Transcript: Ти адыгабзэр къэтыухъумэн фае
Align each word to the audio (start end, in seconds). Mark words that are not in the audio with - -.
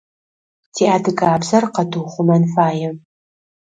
Ти 0.73 0.83
адыгабзэр 0.95 1.63
къэтыухъумэн 1.73 2.43
фае 2.53 2.89